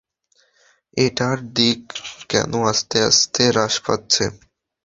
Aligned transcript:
এটার 0.97 1.37
দিক 1.55 1.81
কেন 2.29 2.51
আস্তে 2.71 2.97
আস্তে 3.09 3.43
হ্রাস 3.49 3.75
পাচ্ছে? 3.85 4.23